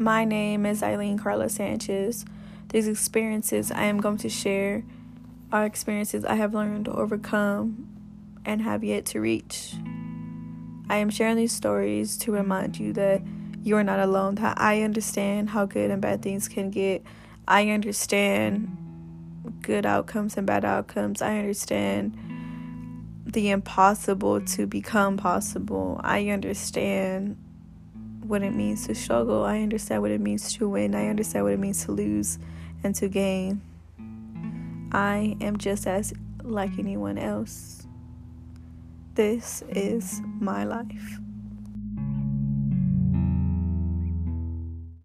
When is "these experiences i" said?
2.70-3.82